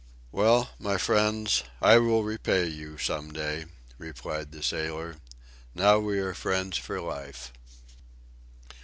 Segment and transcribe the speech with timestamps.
[0.31, 3.65] "Well, my friends, I will repay you some day,"
[3.99, 5.17] replied the sailor.
[5.75, 7.53] "Now we are friends for life."